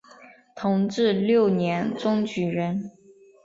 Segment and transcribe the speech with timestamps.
[0.55, 2.89] 同治六年中举人。